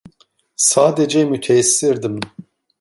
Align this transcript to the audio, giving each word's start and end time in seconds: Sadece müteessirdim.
Sadece 0.55 1.25
müteessirdim. 1.25 2.19